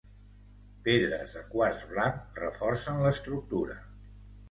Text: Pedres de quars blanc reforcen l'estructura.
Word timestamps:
Pedres 0.87 1.35
de 1.35 1.45
quars 1.53 1.85
blanc 1.93 2.43
reforcen 2.43 3.07
l'estructura. 3.07 3.83